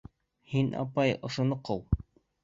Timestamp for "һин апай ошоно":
0.53-1.59